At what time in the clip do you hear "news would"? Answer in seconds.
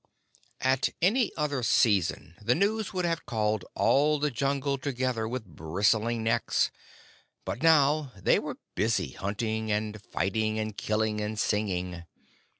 2.55-3.05